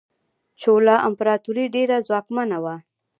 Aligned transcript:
چولا 0.61 0.95
امپراتوري 1.09 1.65
ډیره 1.75 1.95
ځواکمنه 2.07 2.57
وه. 2.63 2.75